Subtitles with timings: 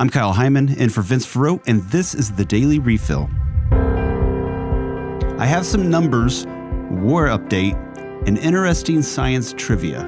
[0.00, 3.28] I'm Kyle Hyman, and for Vince Farreau, and this is the Daily Refill.
[3.72, 6.46] I have some numbers,
[6.88, 7.74] war update,
[8.28, 10.04] and interesting science trivia.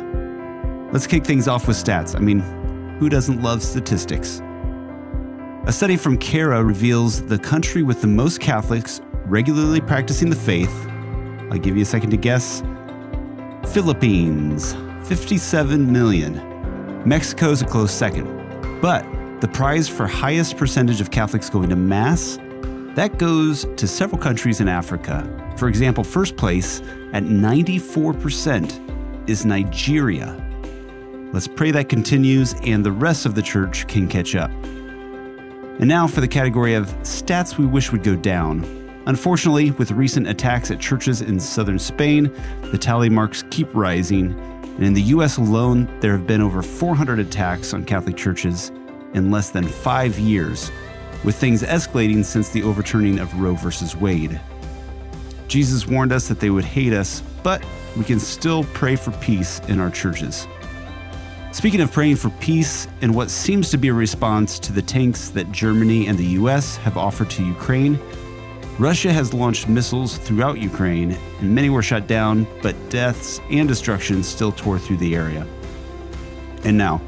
[0.92, 2.14] Let's kick things off with stats.
[2.14, 2.38] I mean,
[3.00, 4.40] who doesn't love statistics?
[5.66, 10.86] A study from CARA reveals the country with the most Catholics regularly practicing the faith.
[11.50, 12.62] I'll give you a second to guess.
[13.72, 14.76] Philippines,
[15.08, 17.02] 57 million.
[17.04, 18.28] Mexico's a close second.
[18.80, 19.04] But
[19.40, 22.38] the prize for highest percentage of Catholics going to Mass,
[22.94, 25.26] that goes to several countries in Africa.
[25.56, 26.80] For example, first place
[27.14, 30.36] at 94% is Nigeria.
[31.32, 34.50] Let's pray that continues and the rest of the church can catch up.
[34.50, 38.64] And now for the category of stats we wish would go down.
[39.06, 42.30] Unfortunately, with recent attacks at churches in southern Spain,
[42.72, 44.38] the tally marks keep rising.
[44.76, 48.70] And in the US alone, there have been over 400 attacks on Catholic churches
[49.14, 50.70] in less than five years,
[51.24, 53.96] with things escalating since the overturning of Roe v.
[53.98, 54.40] Wade.
[55.48, 57.64] Jesus warned us that they would hate us, but
[57.96, 60.46] we can still pray for peace in our churches.
[61.52, 65.30] Speaking of praying for peace and what seems to be a response to the tanks
[65.30, 67.98] that Germany and the US have offered to Ukraine,
[68.78, 74.22] Russia has launched missiles throughout Ukraine, and many were shot down, but deaths and destruction
[74.22, 75.46] still tore through the area.
[76.64, 77.02] And now,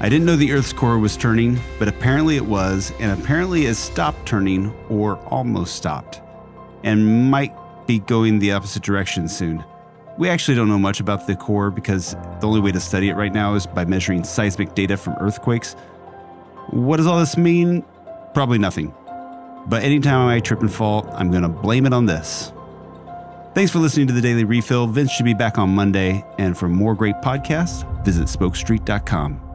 [0.00, 3.74] I didn't know the Earth's core was turning, but apparently it was, and apparently it
[3.74, 6.20] stopped turning or almost stopped,
[6.82, 7.54] and might
[7.86, 9.64] be going the opposite direction soon.
[10.18, 13.14] We actually don't know much about the core because the only way to study it
[13.14, 15.74] right now is by measuring seismic data from earthquakes.
[16.70, 17.84] What does all this mean?
[18.32, 18.94] Probably nothing.
[19.66, 22.52] But anytime I trip and fall, I'm going to blame it on this.
[23.54, 24.86] Thanks for listening to the Daily Refill.
[24.88, 26.24] Vince should be back on Monday.
[26.38, 29.53] And for more great podcasts, visit spokestreet.com.